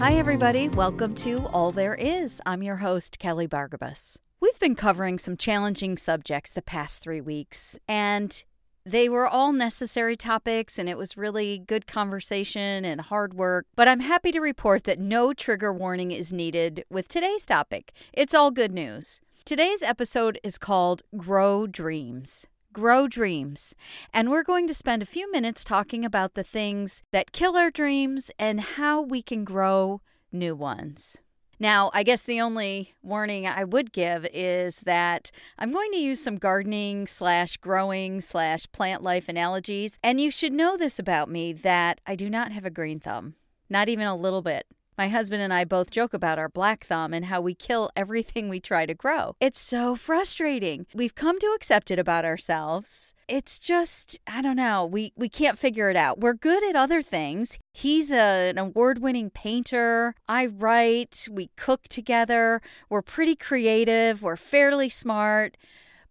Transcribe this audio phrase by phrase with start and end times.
[0.00, 0.70] Hi, everybody.
[0.70, 2.40] Welcome to All There Is.
[2.46, 4.16] I'm your host, Kelly Bargabos.
[4.40, 8.42] We've been covering some challenging subjects the past three weeks, and
[8.86, 13.66] they were all necessary topics, and it was really good conversation and hard work.
[13.76, 17.92] But I'm happy to report that no trigger warning is needed with today's topic.
[18.14, 19.20] It's all good news.
[19.44, 22.46] Today's episode is called Grow Dreams.
[22.72, 23.74] Grow Dreams.
[24.14, 27.70] And we're going to spend a few minutes talking about the things that kill our
[27.70, 31.18] dreams and how we can grow new ones.
[31.58, 36.22] Now, I guess the only warning I would give is that I'm going to use
[36.22, 39.98] some gardening slash growing slash plant life analogies.
[40.02, 43.34] And you should know this about me that I do not have a green thumb,
[43.68, 44.66] not even a little bit.
[45.00, 48.50] My husband and I both joke about our black thumb and how we kill everything
[48.50, 49.34] we try to grow.
[49.40, 50.84] It's so frustrating.
[50.92, 53.14] We've come to accept it about ourselves.
[53.26, 56.20] It's just, I don't know, we, we can't figure it out.
[56.20, 57.58] We're good at other things.
[57.72, 60.14] He's a, an award winning painter.
[60.28, 61.26] I write.
[61.30, 62.60] We cook together.
[62.90, 64.22] We're pretty creative.
[64.22, 65.56] We're fairly smart.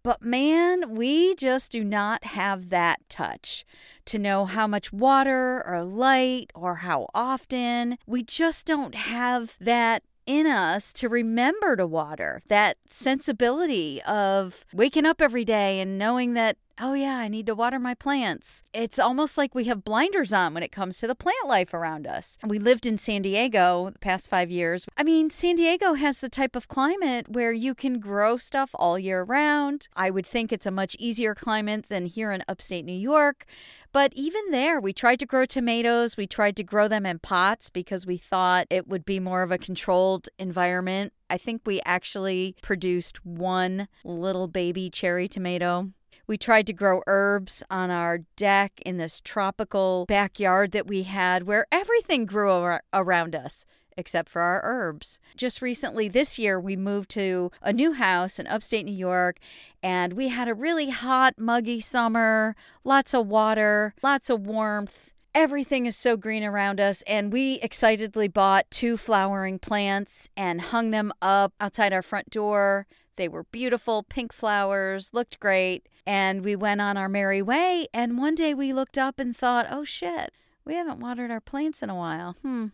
[0.03, 3.65] But man, we just do not have that touch
[4.05, 7.97] to know how much water or light or how often.
[8.05, 15.05] We just don't have that in us to remember to water, that sensibility of waking
[15.05, 18.63] up every day and knowing that oh, yeah, I need to water my plants.
[18.73, 22.07] It's almost like we have blinders on when it comes to the plant life around
[22.07, 22.37] us.
[22.45, 24.85] We lived in San Diego the past five years.
[24.97, 28.97] I mean, San Diego has the type of climate where you can grow stuff all
[28.97, 29.87] year round.
[29.95, 33.45] I would think it's a much easier climate than here in upstate New York.
[33.91, 36.15] But even there, we tried to grow tomatoes.
[36.15, 39.51] We tried to grow them in pots because we thought it would be more of
[39.51, 41.13] a controlled environment.
[41.29, 45.89] I think we actually produced one little baby cherry tomato
[46.29, 51.47] we tried to grow herbs on our deck in this tropical backyard that we had
[51.47, 53.65] where everything grew ar- around us
[53.97, 55.19] except for our herbs.
[55.35, 59.39] Just recently this year, we moved to a new house in upstate New York,
[59.83, 62.55] and we had a really hot, muggy summer,
[62.85, 65.11] lots of water, lots of warmth.
[65.35, 70.91] Everything is so green around us, and we excitedly bought two flowering plants and hung
[70.91, 72.87] them up outside our front door.
[73.17, 75.89] They were beautiful pink flowers, looked great.
[76.09, 77.85] And we went on our merry way.
[77.93, 80.33] And one day we looked up and thought, oh shit,
[80.65, 82.35] we haven't watered our plants in a while.
[82.41, 82.67] Hmm.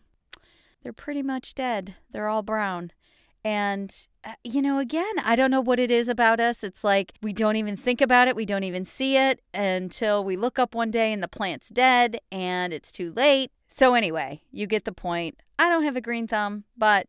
[0.81, 1.95] They're pretty much dead.
[2.11, 2.93] They're all brown.
[3.43, 3.93] And,
[4.23, 6.63] uh, you know, again, I don't know what it is about us.
[6.63, 8.37] It's like we don't even think about it.
[8.37, 12.21] We don't even see it until we look up one day and the plant's dead
[12.31, 13.51] and it's too late.
[13.67, 15.41] So, anyway, you get the point.
[15.59, 17.07] I don't have a green thumb, but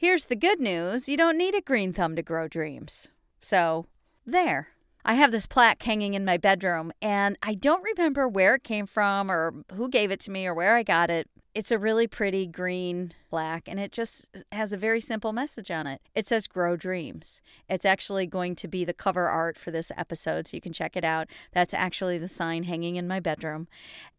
[0.00, 3.08] Here's the good news you don't need a green thumb to grow dreams.
[3.40, 3.86] So,
[4.24, 4.68] there.
[5.04, 8.86] I have this plaque hanging in my bedroom, and I don't remember where it came
[8.86, 11.28] from or who gave it to me or where I got it.
[11.54, 15.86] It's a really pretty green plaque, and it just has a very simple message on
[15.86, 16.02] it.
[16.14, 17.40] It says Grow Dreams.
[17.68, 20.96] It's actually going to be the cover art for this episode, so you can check
[20.96, 21.28] it out.
[21.52, 23.66] That's actually the sign hanging in my bedroom.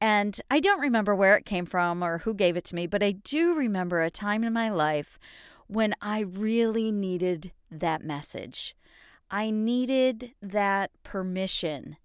[0.01, 3.03] And I don't remember where it came from or who gave it to me, but
[3.03, 5.19] I do remember a time in my life
[5.67, 8.75] when I really needed that message.
[9.31, 11.97] I needed that permission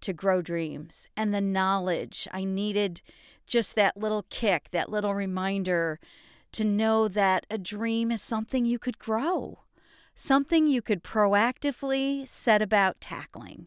[0.00, 2.26] to grow dreams and the knowledge.
[2.32, 3.00] I needed
[3.46, 5.98] just that little kick, that little reminder
[6.52, 9.60] to know that a dream is something you could grow,
[10.14, 13.66] something you could proactively set about tackling.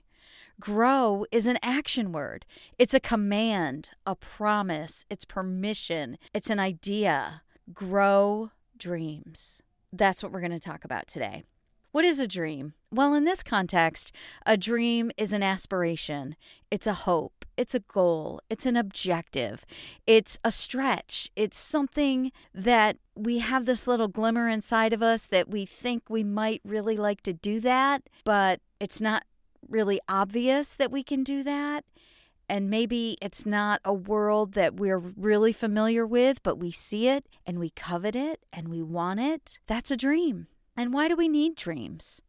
[0.59, 2.45] Grow is an action word.
[2.77, 7.41] It's a command, a promise, it's permission, it's an idea.
[7.73, 9.61] Grow dreams.
[9.91, 11.43] That's what we're going to talk about today.
[11.91, 12.73] What is a dream?
[12.89, 14.15] Well, in this context,
[14.45, 16.37] a dream is an aspiration,
[16.69, 19.65] it's a hope, it's a goal, it's an objective,
[20.07, 25.49] it's a stretch, it's something that we have this little glimmer inside of us that
[25.49, 29.25] we think we might really like to do that, but it's not
[29.67, 31.83] really obvious that we can do that.
[32.47, 37.25] And maybe it's not a world that we're really familiar with, but we see it
[37.45, 40.47] and we covet it and we want it, that's a dream.
[40.75, 42.21] And why do we need dreams?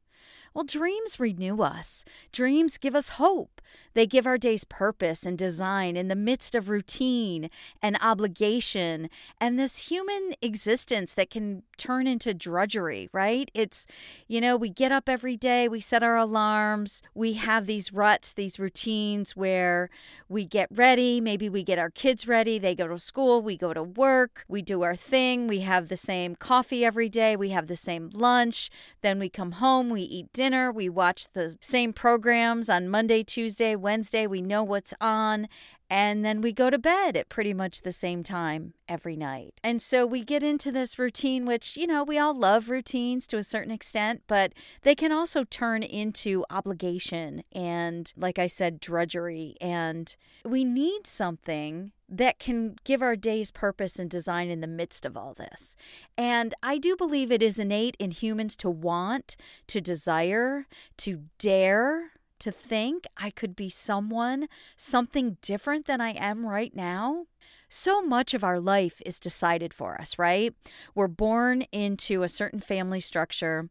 [0.54, 2.04] Well, dreams renew us.
[2.31, 3.60] Dreams give us hope.
[3.94, 7.49] They give our days purpose and design in the midst of routine
[7.81, 9.08] and obligation
[9.40, 13.50] and this human existence that can turn into drudgery, right?
[13.54, 13.87] It's,
[14.28, 18.32] you know, we get up every day, we set our alarms, we have these ruts,
[18.32, 19.88] these routines where
[20.28, 23.72] we get ready, maybe we get our kids ready, they go to school, we go
[23.72, 27.69] to work, we do our thing, we have the same coffee every day, we have
[27.69, 28.70] the same lunch,
[29.00, 30.73] then we come home, we eat dinner dinner.
[30.73, 34.27] We watch the same programs on Monday, Tuesday, Wednesday.
[34.27, 35.47] We know what's on.
[35.89, 39.55] And then we go to bed at pretty much the same time every night.
[39.62, 43.37] And so we get into this routine, which, you know, we all love routines to
[43.37, 44.53] a certain extent, but
[44.83, 49.55] they can also turn into obligation and, like I said, drudgery.
[49.61, 55.06] And we need something that can give our days purpose and design in the midst
[55.06, 55.75] of all this.
[56.17, 59.35] And I do believe it is innate in humans to want,
[59.69, 60.67] to desire,
[60.99, 67.26] to dare to think I could be someone, something different than I am right now.
[67.69, 70.53] So much of our life is decided for us, right?
[70.93, 73.70] We're born into a certain family structure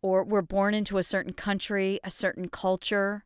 [0.00, 3.24] or we're born into a certain country, a certain culture,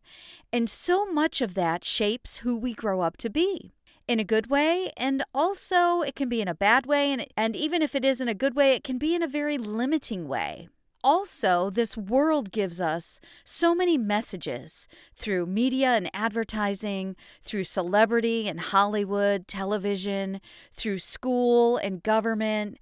[0.52, 3.72] and so much of that shapes who we grow up to be
[4.08, 7.54] in a good way and also it can be in a bad way and and
[7.54, 10.26] even if it is in a good way it can be in a very limiting
[10.26, 10.68] way
[11.02, 18.60] also, this world gives us so many messages through media and advertising, through celebrity and
[18.60, 20.40] Hollywood, television,
[20.72, 22.78] through school and government.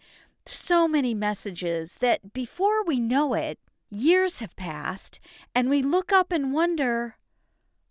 [0.46, 5.20] So many messages that before we know it, years have passed,
[5.54, 7.16] and we look up and wonder,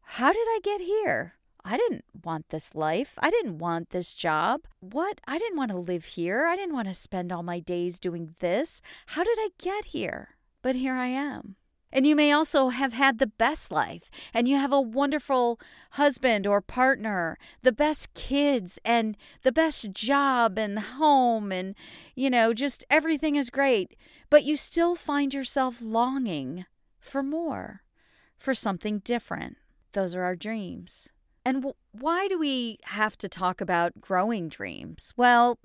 [0.01, 1.36] how did I get here?
[1.69, 3.15] I didn't want this life.
[3.19, 4.61] I didn't want this job.
[4.79, 5.19] What?
[5.27, 6.45] I didn't want to live here.
[6.47, 8.81] I didn't want to spend all my days doing this.
[9.07, 10.37] How did I get here?
[10.61, 11.57] But here I am.
[11.91, 15.59] And you may also have had the best life, and you have a wonderful
[15.91, 21.75] husband or partner, the best kids, and the best job and home, and,
[22.15, 23.95] you know, just everything is great.
[24.29, 26.65] But you still find yourself longing
[26.99, 27.81] for more,
[28.37, 29.57] for something different.
[29.91, 31.09] Those are our dreams.
[31.47, 31.63] And
[31.93, 35.13] why do we have to talk about growing dreams?
[35.15, 35.59] Well,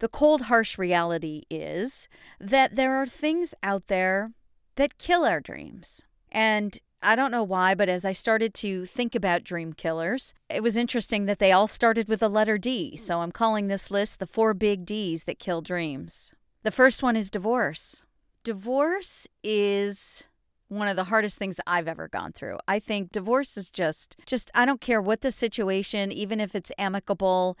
[0.00, 4.32] the cold, harsh reality is that there are things out there
[4.76, 6.02] that kill our dreams.
[6.30, 10.62] And I don't know why, but as I started to think about dream killers, it
[10.62, 12.94] was interesting that they all started with the letter D.
[12.94, 16.34] So I'm calling this list the four big D's that kill dreams.
[16.64, 18.02] The first one is divorce.
[18.44, 20.27] Divorce is
[20.68, 22.58] one of the hardest things I've ever gone through.
[22.66, 26.72] I think divorce is just just I don't care what the situation, even if it's
[26.78, 27.56] amicable,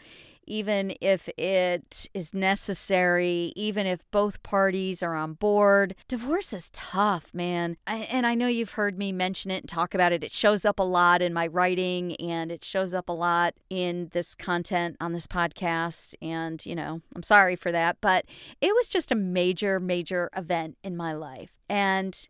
[0.48, 5.94] even if it is necessary, even if both parties are on board.
[6.08, 7.76] Divorce is tough, man.
[7.86, 10.24] I, and I know you've heard me mention it and talk about it.
[10.24, 14.08] It shows up a lot in my writing and it shows up a lot in
[14.12, 16.14] this content on this podcast.
[16.22, 18.24] And, you know, I'm sorry for that, but
[18.60, 21.58] it was just a major, major event in my life.
[21.68, 22.26] And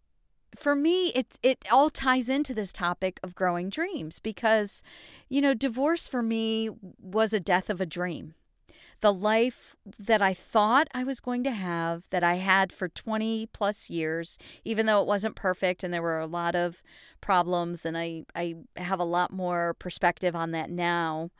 [0.59, 4.83] for me it it all ties into this topic of growing dreams because
[5.29, 6.69] you know divorce for me
[7.01, 8.35] was a death of a dream.
[9.01, 13.47] The life that I thought I was going to have that I had for 20
[13.53, 16.83] plus years even though it wasn't perfect and there were a lot of
[17.21, 21.31] problems and I I have a lot more perspective on that now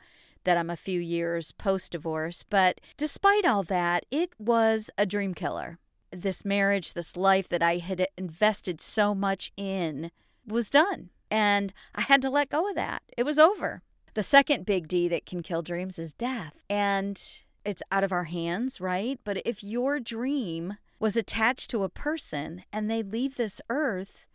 [0.45, 5.33] that I'm a few years post divorce but despite all that it was a dream
[5.33, 5.79] killer
[6.11, 10.11] this marriage, this life that I had invested so much in
[10.45, 11.09] was done.
[11.31, 13.03] And I had to let go of that.
[13.17, 13.81] It was over.
[14.15, 16.53] The second big D that can kill dreams is death.
[16.69, 17.21] And
[17.63, 19.19] it's out of our hands, right?
[19.23, 24.25] But if your dream was attached to a person and they leave this earth,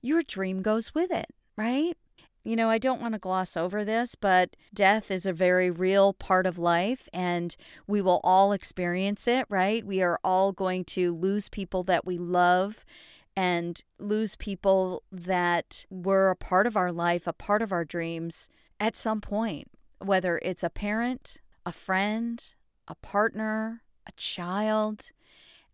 [0.00, 1.96] your dream goes with it, right?
[2.44, 6.12] You know, I don't want to gloss over this, but death is a very real
[6.12, 9.84] part of life and we will all experience it, right?
[9.84, 12.84] We are all going to lose people that we love
[13.34, 18.50] and lose people that were a part of our life, a part of our dreams
[18.78, 22.52] at some point, whether it's a parent, a friend,
[22.86, 25.10] a partner, a child.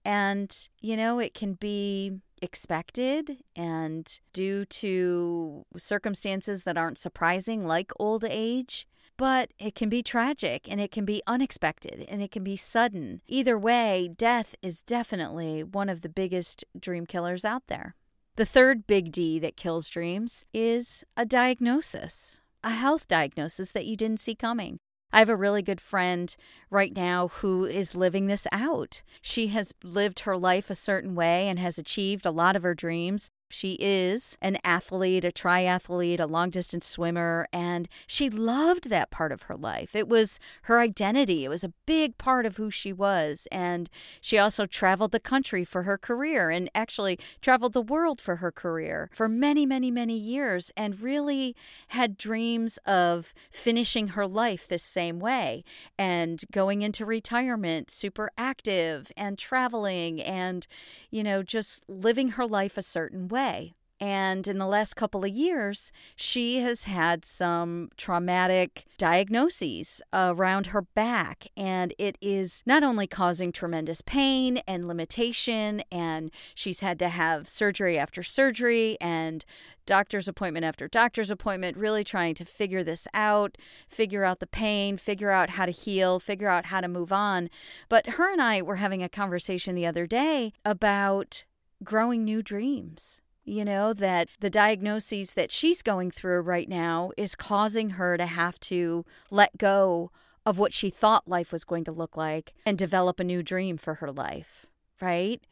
[0.04, 7.92] And, you know, it can be expected and due to circumstances that aren't surprising, like
[7.98, 8.86] old age.
[9.16, 13.20] But it can be tragic and it can be unexpected and it can be sudden.
[13.28, 17.96] Either way, death is definitely one of the biggest dream killers out there.
[18.36, 23.94] The third big D that kills dreams is a diagnosis, a health diagnosis that you
[23.96, 24.78] didn't see coming.
[25.12, 26.34] I have a really good friend
[26.70, 29.02] right now who is living this out.
[29.20, 32.74] She has lived her life a certain way and has achieved a lot of her
[32.74, 33.30] dreams.
[33.52, 39.32] She is an athlete, a triathlete, a long distance swimmer, and she loved that part
[39.32, 39.96] of her life.
[39.96, 43.48] It was her identity, it was a big part of who she was.
[43.50, 43.90] And
[44.20, 48.52] she also traveled the country for her career and actually traveled the world for her
[48.52, 51.56] career for many, many, many years and really
[51.88, 55.64] had dreams of finishing her life this same way
[55.98, 60.68] and going into retirement super active and traveling and,
[61.10, 63.74] you know, just living her life a certain way way.
[64.02, 70.80] And in the last couple of years, she has had some traumatic diagnoses around her
[70.80, 71.48] back.
[71.54, 77.46] And it is not only causing tremendous pain and limitation, and she's had to have
[77.46, 79.44] surgery after surgery and
[79.84, 84.96] doctor's appointment after doctor's appointment, really trying to figure this out, figure out the pain,
[84.96, 87.50] figure out how to heal, figure out how to move on.
[87.90, 91.44] But her and I were having a conversation the other day about
[91.84, 93.20] growing new dreams.
[93.50, 98.26] You know, that the diagnoses that she's going through right now is causing her to
[98.26, 100.12] have to let go
[100.46, 103.76] of what she thought life was going to look like and develop a new dream
[103.76, 104.66] for her life,
[105.00, 105.42] right?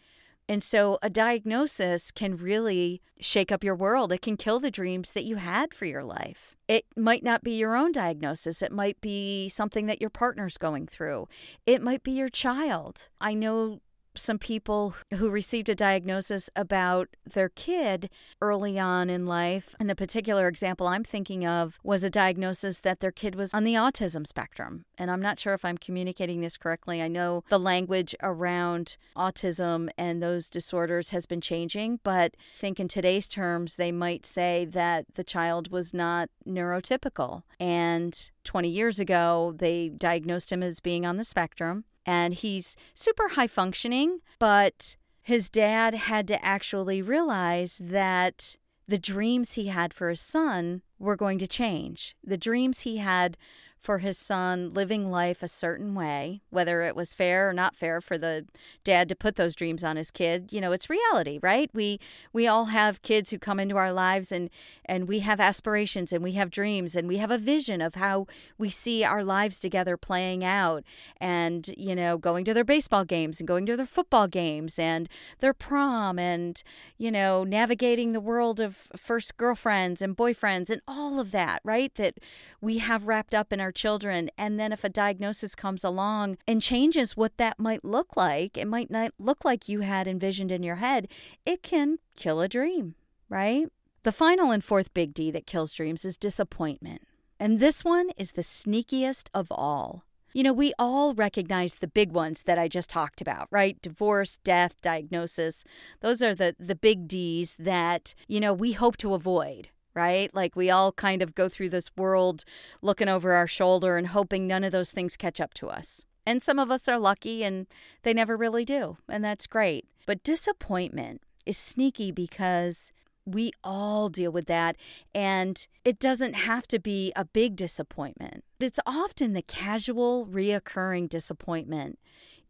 [0.49, 4.13] And so a diagnosis can really shake up your world.
[4.13, 6.57] It can kill the dreams that you had for your life.
[6.69, 8.63] It might not be your own diagnosis.
[8.63, 11.27] It might be something that your partner's going through.
[11.67, 13.09] It might be your child.
[13.21, 13.81] I know
[14.21, 18.11] some people who received a diagnosis about their kid
[18.41, 19.75] early on in life.
[19.81, 23.65] And the particular example I'm thinking of was a diagnosis that their kid was on
[23.65, 24.85] the autism spectrum.
[24.97, 27.03] And I'm not sure if I'm communicating this correctly.
[27.03, 32.81] I know the language around autism and those disorders has been changing, but I think
[32.81, 37.43] in today's terms, they might say that the child was not neurotypical.
[37.61, 43.29] And 20 years ago, they diagnosed him as being on the spectrum and he's super
[43.29, 48.57] high functioning, but his dad had to actually realize that
[48.89, 52.17] the dreams he had for his son were going to change.
[52.25, 53.37] The dreams he had
[53.81, 58.01] for his son living life a certain way, whether it was fair or not fair
[58.01, 58.47] for the
[58.85, 60.53] dad to put those dreams on his kid.
[60.53, 61.71] You know, it's reality, right?
[61.73, 62.01] We
[62.33, 64.51] we all have kids who come into our lives and
[64.85, 68.27] and we have aspirations and we have dreams and we have a vision of how
[68.59, 70.85] we see our lives together playing out
[71.21, 75.09] and, you know, going to their baseball games and going to their football games and
[75.41, 76.63] their prom and,
[76.97, 81.95] you know, navigating the world of first girlfriends and boyfriends and all of that, right?
[81.95, 82.19] That
[82.61, 84.31] we have wrapped up in our our children.
[84.39, 88.67] And then if a diagnosis comes along and changes what that might look like, it
[88.67, 91.07] might not look like you had envisioned in your head,
[91.45, 92.95] it can kill a dream,
[93.29, 93.67] right?
[94.05, 97.03] The final and fourth big D that kills dreams is disappointment.
[97.39, 100.05] And this one is the sneakiest of all.
[100.33, 103.81] You know, we all recognize the big ones that I just talked about, right?
[103.83, 105.63] Divorce, death, diagnosis.
[106.01, 109.69] Those are the the big Ds that, you know, we hope to avoid
[109.99, 110.33] right?
[110.33, 112.45] Like we all kind of go through this world
[112.81, 116.05] looking over our shoulder and hoping none of those things catch up to us.
[116.25, 117.67] And some of us are lucky and
[118.05, 119.87] they never really do, and that's great.
[120.07, 122.93] But disappointment is sneaky because
[123.27, 124.77] we all deal with that,
[125.15, 128.45] and it doesn't have to be a big disappointment.
[128.61, 131.99] It's often the casual, reoccurring disappointment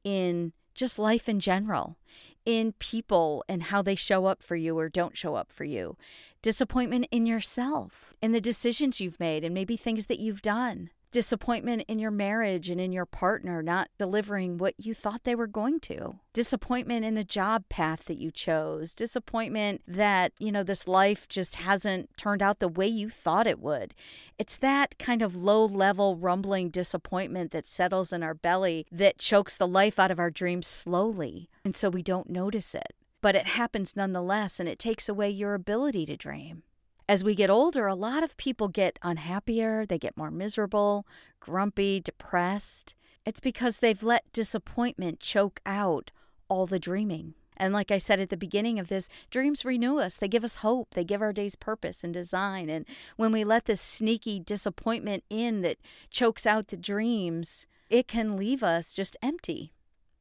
[0.05, 1.99] in just life in general,
[2.47, 5.97] in people and how they show up for you or don't show up for you,
[6.41, 11.85] disappointment in yourself, in the decisions you've made, and maybe things that you've done disappointment
[11.89, 15.81] in your marriage and in your partner not delivering what you thought they were going
[15.81, 16.19] to.
[16.33, 18.95] Disappointment in the job path that you chose.
[18.95, 23.61] Disappointment that you know this life just hasn't turned out the way you thought it
[23.61, 23.95] would.
[24.39, 29.57] It's that kind of low level rumbling disappointment that settles in our belly that chokes
[29.57, 32.95] the life out of our dreams slowly and so we don't notice it.
[33.21, 36.63] But it happens nonetheless and it takes away your ability to dream
[37.09, 41.07] as we get older, a lot of people get unhappier, they get more miserable,
[41.41, 42.95] grumpy, depressed.
[43.25, 46.11] It's because they've let disappointment choke out
[46.49, 47.35] all the dreaming.
[47.57, 50.17] And like I said at the beginning of this, dreams renew us.
[50.17, 50.91] They give us hope.
[50.95, 52.69] They give our days purpose and design.
[52.69, 52.85] And
[53.17, 55.79] when we let this sneaky disappointment in that
[56.11, 59.73] chokes out the dreams, it can leave us just empty.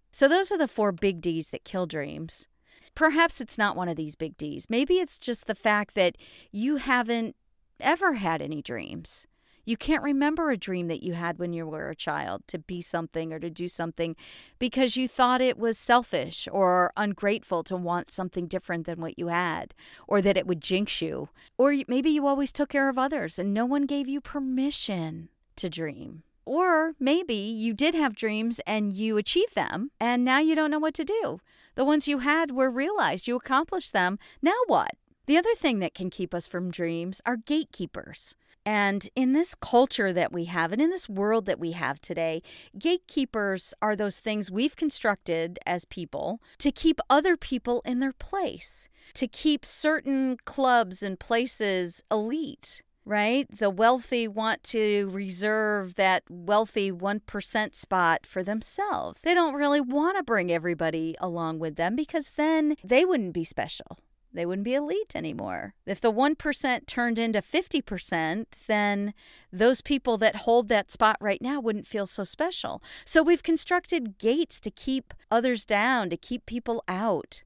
[0.09, 2.47] So, those are the four big D's that kill dreams.
[2.97, 4.71] Perhaps it's not one of these big D's.
[4.71, 6.17] Maybe it's just the fact that
[6.51, 7.35] you haven't
[7.79, 9.27] ever had any dreams.
[9.65, 12.81] You can't remember a dream that you had when you were a child to be
[12.81, 14.15] something or to do something
[14.57, 19.27] because you thought it was selfish or ungrateful to want something different than what you
[19.27, 19.75] had
[20.07, 21.29] or that it would jinx you.
[21.55, 25.69] Or maybe you always took care of others and no one gave you permission to
[25.69, 26.23] dream.
[26.45, 30.79] Or maybe you did have dreams and you achieved them and now you don't know
[30.79, 31.41] what to do.
[31.77, 34.17] The ones you had were realized, you accomplished them.
[34.41, 34.95] Now what?
[35.27, 38.35] The other thing that can keep us from dreams are gatekeepers.
[38.65, 42.41] And in this culture that we have, and in this world that we have today,
[42.79, 48.89] gatekeepers are those things we've constructed as people to keep other people in their place,
[49.13, 53.47] to keep certain clubs and places elite right?
[53.49, 59.21] The wealthy want to reserve that wealthy 1% spot for themselves.
[59.21, 63.43] They don't really want to bring everybody along with them because then they wouldn't be
[63.45, 63.97] special.
[64.33, 65.73] they wouldn't be elite anymore.
[65.85, 69.13] If the 1% turned into 50%, then
[69.51, 72.81] those people that hold that spot right now wouldn't feel so special.
[73.03, 77.43] So we've constructed gates to keep others down, to keep people out.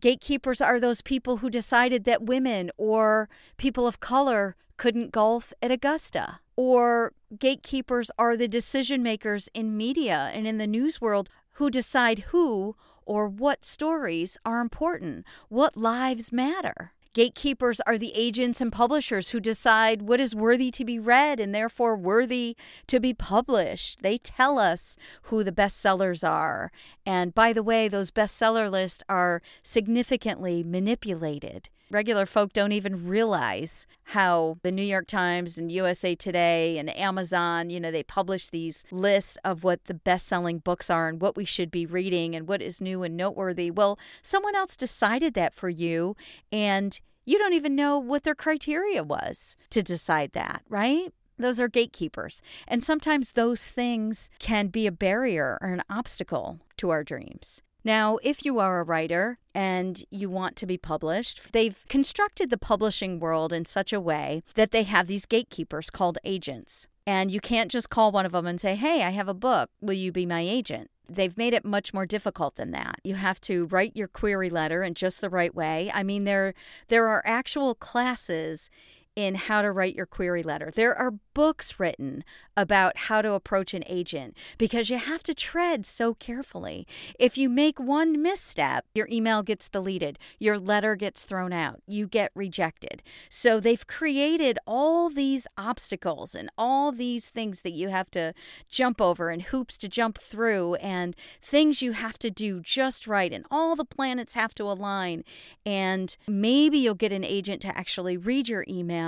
[0.00, 5.70] Gatekeepers are those people who decided that women or people of color couldn't golf at
[5.70, 6.40] Augusta.
[6.56, 12.18] Or gatekeepers are the decision makers in media and in the news world who decide
[12.32, 12.74] who
[13.06, 16.94] or what stories are important, what lives matter.
[17.12, 21.54] Gatekeepers are the agents and publishers who decide what is worthy to be read and
[21.54, 22.56] therefore worthy
[22.88, 24.02] to be published.
[24.02, 26.72] They tell us who the bestsellers are.
[27.06, 33.86] And by the way, those bestseller lists are significantly manipulated regular folk don't even realize
[34.04, 38.84] how the New York Times and USA Today and Amazon, you know, they publish these
[38.90, 42.48] lists of what the best selling books are and what we should be reading and
[42.48, 43.70] what is new and noteworthy.
[43.70, 46.16] Well, someone else decided that for you,
[46.50, 51.12] and you don't even know what their criteria was to decide that, right?
[51.38, 52.42] Those are gatekeepers.
[52.66, 57.62] And sometimes those things can be a barrier or an obstacle to our dreams.
[57.84, 62.58] Now, if you are a writer and you want to be published, they've constructed the
[62.58, 66.86] publishing world in such a way that they have these gatekeepers called agents.
[67.06, 69.70] And you can't just call one of them and say, Hey, I have a book.
[69.80, 70.90] Will you be my agent?
[71.08, 72.96] They've made it much more difficult than that.
[73.02, 75.90] You have to write your query letter in just the right way.
[75.92, 76.54] I mean, there,
[76.88, 78.70] there are actual classes
[79.14, 80.70] in how to write your query letter.
[80.74, 82.24] There are books written
[82.56, 86.86] about how to approach an agent because you have to tread so carefully.
[87.18, 92.06] If you make one misstep, your email gets deleted, your letter gets thrown out, you
[92.06, 93.02] get rejected.
[93.28, 98.34] So they've created all these obstacles and all these things that you have to
[98.68, 103.32] jump over and hoops to jump through and things you have to do just right
[103.32, 105.24] and all the planets have to align
[105.64, 109.01] and maybe you'll get an agent to actually read your email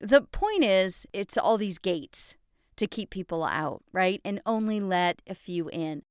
[0.00, 2.36] the point is, it's all these gates
[2.76, 4.20] to keep people out, right?
[4.24, 6.02] And only let a few in.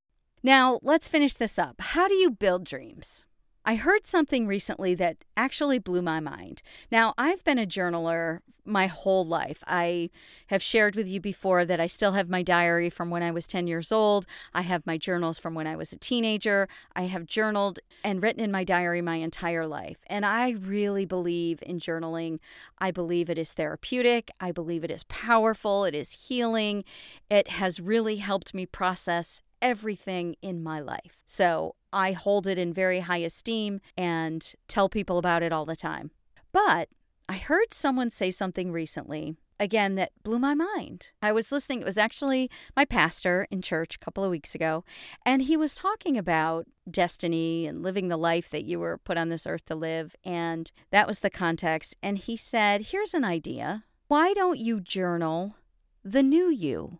[0.44, 1.76] Now, let's finish this up.
[1.80, 3.26] How do you build dreams?
[3.68, 6.62] I heard something recently that actually blew my mind.
[6.90, 9.62] Now, I've been a journaler my whole life.
[9.68, 10.10] I
[10.48, 13.46] have shared with you before that I still have my diary from when I was
[13.46, 14.26] 10 years old.
[14.54, 16.70] I have my journals from when I was a teenager.
[16.96, 19.98] I have journaled and written in my diary my entire life.
[20.08, 22.40] And I really believe in journaling.
[22.78, 24.32] I believe it is therapeutic.
[24.40, 25.84] I believe it is powerful.
[25.84, 26.86] It is healing.
[27.30, 31.24] It has really helped me process everything in my life.
[31.26, 35.76] So I hold it in very high esteem and tell people about it all the
[35.76, 36.12] time.
[36.52, 36.90] But
[37.30, 41.10] I heard someone say something recently, again, that blew my mind.
[41.22, 44.84] I was listening, it was actually my pastor in church a couple of weeks ago,
[45.26, 49.30] and he was talking about destiny and living the life that you were put on
[49.30, 50.16] this earth to live.
[50.24, 51.96] And that was the context.
[52.02, 53.84] And he said, Here's an idea.
[54.08, 55.56] Why don't you journal
[56.04, 57.00] the new you?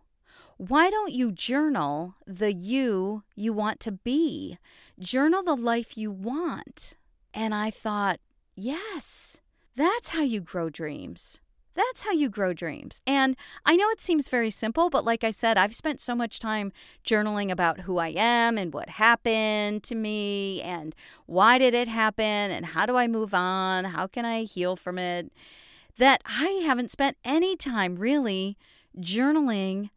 [0.58, 4.58] Why don't you journal the you you want to be?
[4.98, 6.94] Journal the life you want.
[7.32, 8.18] And I thought,
[8.56, 9.36] yes,
[9.76, 11.40] that's how you grow dreams.
[11.76, 13.00] That's how you grow dreams.
[13.06, 16.40] And I know it seems very simple, but like I said, I've spent so much
[16.40, 16.72] time
[17.04, 20.92] journaling about who I am and what happened to me and
[21.26, 23.84] why did it happen and how do I move on?
[23.84, 25.32] How can I heal from it?
[25.98, 28.58] That I haven't spent any time really
[28.98, 29.90] journaling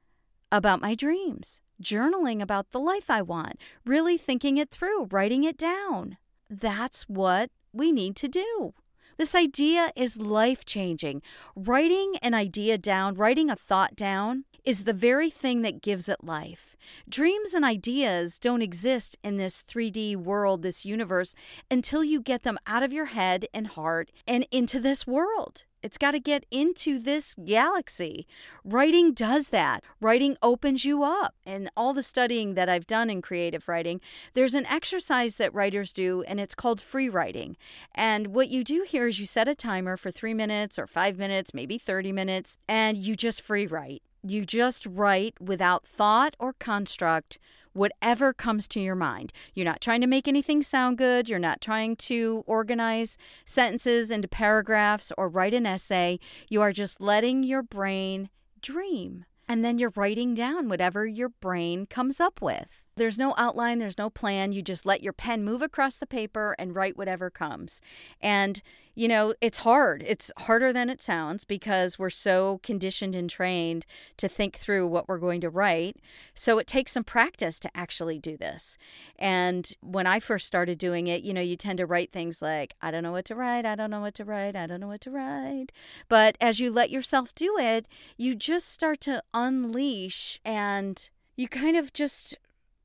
[0.51, 5.57] about my dreams, journaling about the life I want, really thinking it through, writing it
[5.57, 6.17] down.
[6.49, 8.73] That's what we need to do.
[9.17, 11.21] This idea is life changing.
[11.55, 16.23] Writing an idea down, writing a thought down, is the very thing that gives it
[16.23, 16.75] life.
[17.07, 21.35] Dreams and ideas don't exist in this 3D world, this universe,
[21.69, 25.63] until you get them out of your head and heart and into this world.
[25.83, 28.27] It's got to get into this galaxy.
[28.63, 29.83] Writing does that.
[29.99, 31.35] Writing opens you up.
[31.45, 33.99] And all the studying that I've done in creative writing,
[34.33, 37.57] there's an exercise that writers do, and it's called free writing.
[37.95, 41.17] And what you do here is you set a timer for three minutes or five
[41.17, 44.03] minutes, maybe 30 minutes, and you just free write.
[44.23, 47.39] You just write without thought or construct
[47.73, 49.31] whatever comes to your mind.
[49.53, 51.29] You're not trying to make anything sound good.
[51.29, 56.19] You're not trying to organize sentences into paragraphs or write an essay.
[56.49, 58.29] You are just letting your brain
[58.61, 59.25] dream.
[59.47, 62.83] And then you're writing down whatever your brain comes up with.
[62.95, 64.51] There's no outline, there's no plan.
[64.51, 67.81] You just let your pen move across the paper and write whatever comes.
[68.21, 68.61] And,
[68.93, 70.03] you know, it's hard.
[70.05, 73.85] It's harder than it sounds because we're so conditioned and trained
[74.17, 75.97] to think through what we're going to write.
[76.35, 78.77] So it takes some practice to actually do this.
[79.17, 82.75] And when I first started doing it, you know, you tend to write things like,
[82.81, 84.87] I don't know what to write, I don't know what to write, I don't know
[84.87, 85.71] what to write.
[86.09, 91.77] But as you let yourself do it, you just start to unleash and you kind
[91.77, 92.37] of just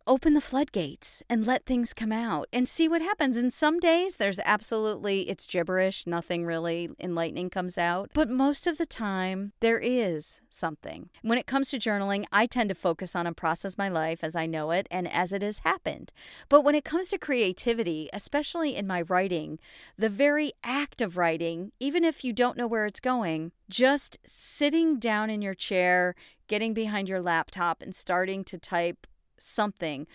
[0.06, 3.36] open the floodgates and let things come out and see what happens.
[3.36, 8.10] And some days there's absolutely, it's gibberish, nothing really enlightening comes out.
[8.14, 11.10] But most of the time, there is something.
[11.22, 14.36] When it comes to journaling, I tend to focus on and process my life as
[14.36, 16.12] I know it and as it has happened.
[16.48, 19.58] But when it comes to creativity, especially in my writing,
[19.98, 24.98] the very act of writing, even if you don't know where it's going, just sitting
[24.98, 26.14] down in your chair,
[26.48, 29.06] getting behind your laptop, and starting to type
[29.38, 30.07] something,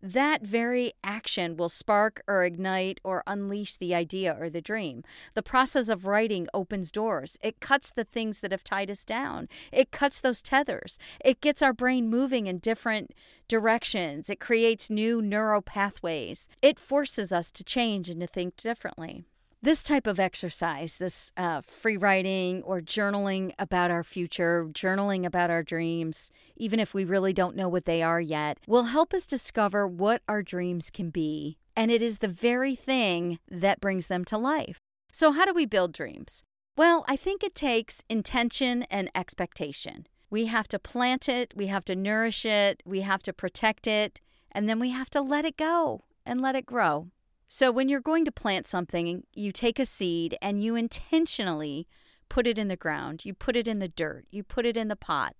[0.00, 5.02] that very action will spark or ignite or unleash the idea or the dream.
[5.34, 7.36] The process of writing opens doors.
[7.42, 9.48] It cuts the things that have tied us down.
[9.72, 10.98] It cuts those tethers.
[11.24, 13.12] It gets our brain moving in different
[13.48, 14.30] directions.
[14.30, 16.48] It creates new neural pathways.
[16.62, 19.24] It forces us to change and to think differently.
[19.60, 25.50] This type of exercise, this uh, free writing or journaling about our future, journaling about
[25.50, 29.26] our dreams, even if we really don't know what they are yet, will help us
[29.26, 31.58] discover what our dreams can be.
[31.74, 34.78] And it is the very thing that brings them to life.
[35.10, 36.44] So, how do we build dreams?
[36.76, 40.06] Well, I think it takes intention and expectation.
[40.30, 44.20] We have to plant it, we have to nourish it, we have to protect it,
[44.52, 47.08] and then we have to let it go and let it grow.
[47.50, 51.88] So, when you're going to plant something, you take a seed and you intentionally
[52.28, 54.88] put it in the ground, you put it in the dirt, you put it in
[54.88, 55.34] the pot.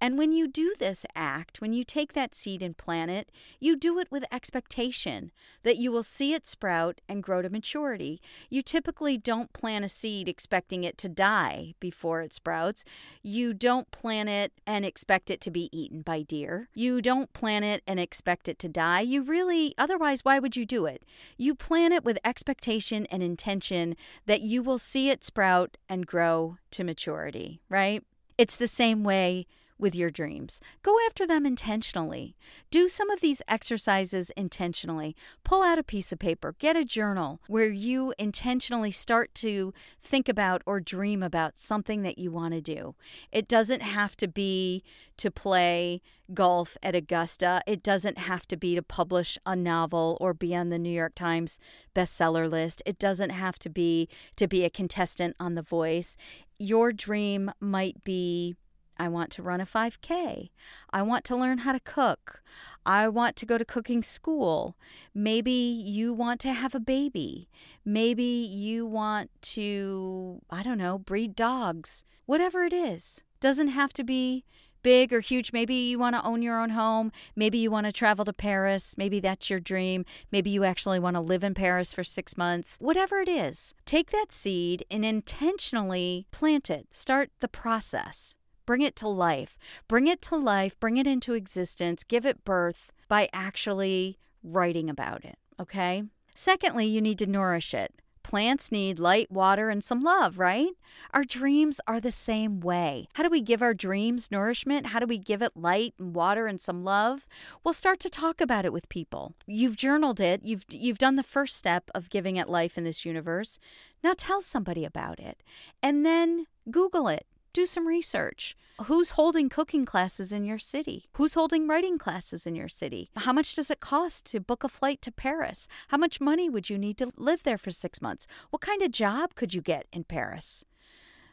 [0.00, 3.76] And when you do this act, when you take that seed and plant it, you
[3.76, 5.30] do it with expectation
[5.62, 8.20] that you will see it sprout and grow to maturity.
[8.50, 12.84] You typically don't plant a seed expecting it to die before it sprouts.
[13.22, 16.68] You don't plant it and expect it to be eaten by deer.
[16.74, 19.02] You don't plant it and expect it to die.
[19.02, 21.04] You really, otherwise, why would you do it?
[21.36, 26.31] You plant it with expectation and intention that you will see it sprout and grow
[26.32, 28.02] grow to maturity, right?
[28.38, 29.46] It's the same way
[29.82, 30.60] with your dreams.
[30.82, 32.36] Go after them intentionally.
[32.70, 35.14] Do some of these exercises intentionally.
[35.44, 40.28] Pull out a piece of paper, get a journal where you intentionally start to think
[40.28, 42.94] about or dream about something that you want to do.
[43.32, 44.84] It doesn't have to be
[45.18, 46.00] to play
[46.32, 50.70] golf at Augusta, it doesn't have to be to publish a novel or be on
[50.70, 51.58] the New York Times
[51.94, 56.16] bestseller list, it doesn't have to be to be a contestant on The Voice.
[56.58, 58.56] Your dream might be
[59.02, 60.50] I want to run a 5K.
[60.90, 62.40] I want to learn how to cook.
[62.86, 64.76] I want to go to cooking school.
[65.12, 67.48] Maybe you want to have a baby.
[67.84, 72.04] Maybe you want to, I don't know, breed dogs.
[72.26, 73.22] Whatever it is.
[73.40, 74.44] Doesn't have to be
[74.84, 75.52] big or huge.
[75.52, 77.10] Maybe you want to own your own home.
[77.34, 78.94] Maybe you want to travel to Paris.
[78.96, 80.04] Maybe that's your dream.
[80.30, 82.76] Maybe you actually want to live in Paris for six months.
[82.80, 86.86] Whatever it is, take that seed and intentionally plant it.
[86.92, 88.36] Start the process.
[88.72, 89.58] Bring it to life.
[89.86, 95.26] Bring it to life, bring it into existence, give it birth by actually writing about
[95.26, 96.04] it, okay?
[96.34, 97.92] Secondly, you need to nourish it.
[98.22, 100.70] Plants need light, water, and some love, right?
[101.12, 103.08] Our dreams are the same way.
[103.12, 104.86] How do we give our dreams nourishment?
[104.86, 107.28] How do we give it light and water and some love?
[107.62, 109.34] We'll start to talk about it with people.
[109.46, 110.40] You've journaled it.
[110.44, 113.58] You've you've done the first step of giving it life in this universe.
[114.02, 115.42] Now tell somebody about it.
[115.82, 118.56] And then Google it do some research.
[118.86, 121.04] Who's holding cooking classes in your city?
[121.14, 123.10] Who's holding writing classes in your city?
[123.16, 125.68] How much does it cost to book a flight to Paris?
[125.88, 128.26] How much money would you need to live there for six months?
[128.50, 130.64] What kind of job could you get in Paris?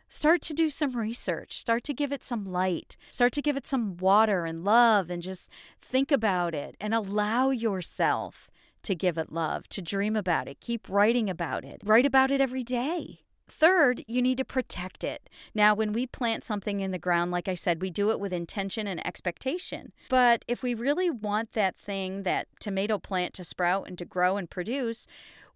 [0.09, 1.57] Start to do some research.
[1.57, 2.97] Start to give it some light.
[3.09, 5.49] Start to give it some water and love and just
[5.81, 8.49] think about it and allow yourself
[8.83, 10.59] to give it love, to dream about it.
[10.61, 11.81] Keep writing about it.
[11.83, 13.21] Write about it every day.
[13.49, 15.27] Third, you need to protect it.
[15.55, 18.31] Now, when we plant something in the ground, like I said, we do it with
[18.31, 19.91] intention and expectation.
[20.07, 24.37] But if we really want that thing, that tomato plant to sprout and to grow
[24.37, 25.07] and produce,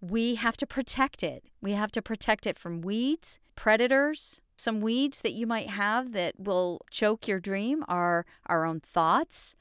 [0.02, 1.46] we have to protect it.
[1.62, 4.42] We have to protect it from weeds, predators.
[4.58, 9.56] Some weeds that you might have that will choke your dream are our own thoughts,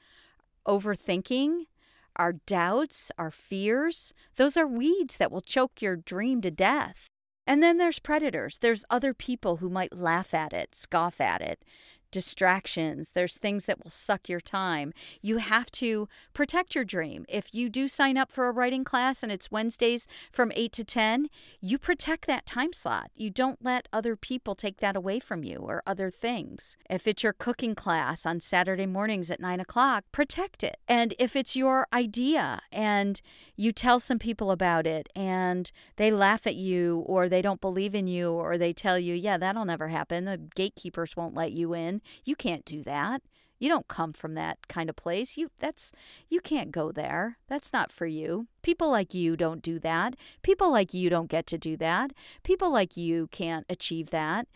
[0.67, 1.67] overthinking,
[2.15, 4.13] our doubts, our fears.
[4.35, 7.09] Those are weeds that will choke your dream to death.
[7.45, 8.59] And then there's predators.
[8.59, 11.63] There's other people who might laugh at it, scoff at it,
[12.13, 14.93] distractions, there's things that will suck your time.
[15.21, 17.25] You have to protect your dream.
[17.27, 20.83] If you do sign up for a writing class and it's Wednesdays from 8 to
[20.85, 21.27] 10,
[21.59, 23.09] you protect that time slot.
[23.15, 26.77] You don't let other people take that away from you or other things.
[26.87, 30.77] If it's your cooking class on Saturday mornings at 9 o'clock, protect it.
[30.87, 33.19] And if it's your idea and
[33.55, 37.95] you tell some people about it and they laugh at you or they don't believe
[37.95, 41.73] in you or they tell you, yeah, that'll never happen, the gatekeepers won't let you
[41.73, 43.21] in you can't do that.
[43.59, 45.37] You don't come from that kind of place.
[45.37, 45.91] You that's
[46.27, 47.37] you can't go there.
[47.47, 48.47] That's not for you.
[48.61, 50.15] People like you don't do that.
[50.41, 52.11] People like you don't get to do that.
[52.43, 54.47] People like you can't achieve that.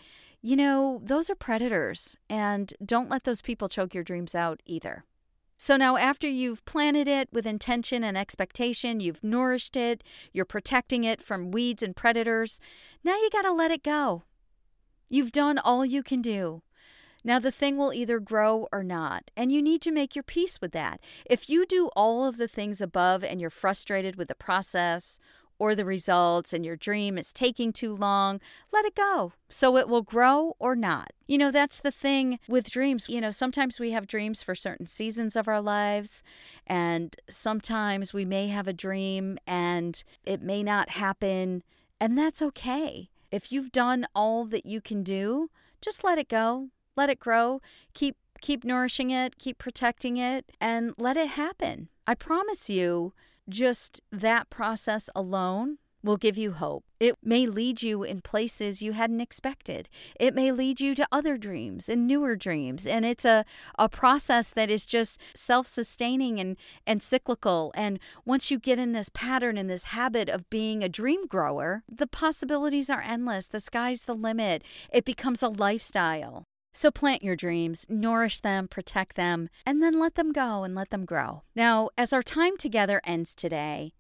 [0.42, 5.06] You know, those are predators and don't let those people choke your dreams out either.
[5.60, 11.04] So now, after you've planted it with intention and expectation, you've nourished it, you're protecting
[11.04, 12.60] it from weeds and predators,
[13.04, 14.24] now you got to let it go.
[15.10, 16.62] You've done all you can do.
[17.28, 20.62] Now, the thing will either grow or not, and you need to make your peace
[20.62, 21.02] with that.
[21.26, 25.20] If you do all of the things above and you're frustrated with the process
[25.60, 28.40] or the results and your dream is taking too long,
[28.72, 29.34] let it go.
[29.50, 31.12] So it will grow or not.
[31.28, 33.10] You know, that's the thing with dreams.
[33.10, 36.24] You know, sometimes we have dreams for certain seasons of our lives,
[36.66, 41.64] and sometimes we may have a dream and it may not happen,
[42.00, 43.10] and that's okay.
[43.32, 45.50] If you've done all that you can do,
[45.82, 47.62] just let it go let it grow,
[47.94, 51.90] keep keep nourishing it, keep protecting it and let it happen.
[52.06, 53.14] I promise you,
[53.50, 56.86] just that process alone will give you hope.
[57.00, 59.90] It may lead you in places you hadn't expected.
[60.20, 62.88] It may lead you to other dreams and newer dreams.
[62.88, 63.46] And it's a,
[63.78, 66.56] a process that is just self sustaining and,
[66.86, 67.72] and cyclical.
[67.76, 71.84] And once you get in this pattern and this habit of being a dream grower,
[71.90, 73.48] the possibilities are endless.
[73.48, 74.64] The sky's the limit.
[74.92, 76.47] It becomes a lifestyle.
[76.78, 80.92] So plant your dreams, nourish them, protect them, and then let them go and let
[80.92, 81.42] them grow.
[81.56, 83.94] Now, as our time together ends today,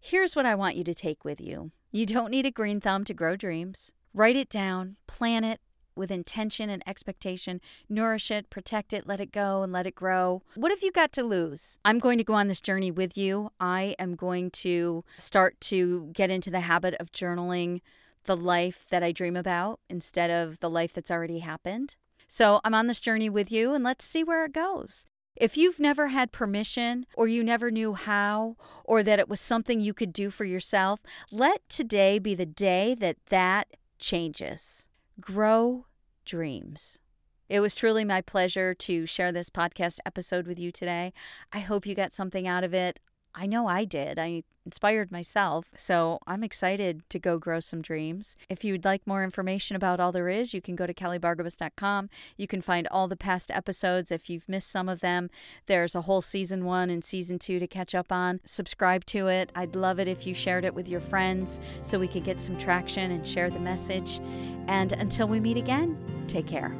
[0.00, 1.72] here's what I want you to take with you.
[1.90, 3.92] You don't need a green thumb to grow dreams.
[4.14, 5.60] Write it down, plan it
[5.94, 10.42] with intention and expectation, nourish it, protect it, let it go, and let it grow.
[10.54, 11.78] What have you got to lose?
[11.84, 13.50] I'm going to go on this journey with you.
[13.60, 17.82] I am going to start to get into the habit of journaling
[18.24, 21.96] the life that I dream about instead of the life that's already happened.
[22.34, 25.04] So I'm on this journey with you and let's see where it goes.
[25.36, 29.82] If you've never had permission, or you never knew how, or that it was something
[29.82, 34.86] you could do for yourself, let today be the day that that changes.
[35.20, 35.84] Grow
[36.24, 36.98] dreams.
[37.50, 41.12] It was truly my pleasure to share this podcast episode with you today.
[41.52, 42.98] I hope you got something out of it.
[43.34, 44.18] I know I did.
[44.18, 45.66] I inspired myself.
[45.76, 48.36] So I'm excited to go grow some dreams.
[48.48, 52.10] If you'd like more information about all there is, you can go to kellybargabos.com.
[52.36, 54.10] You can find all the past episodes.
[54.10, 55.30] If you've missed some of them,
[55.66, 58.40] there's a whole season one and season two to catch up on.
[58.44, 59.50] Subscribe to it.
[59.54, 62.58] I'd love it if you shared it with your friends so we could get some
[62.58, 64.20] traction and share the message.
[64.68, 66.72] And until we meet again, take care.